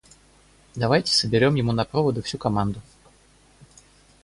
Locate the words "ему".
1.53-1.73